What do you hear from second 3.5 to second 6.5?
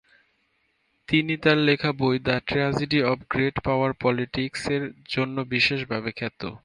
পাওয়ার পলিটিক্স"-র জন্য বিশেষ ভাবে খ্যাত।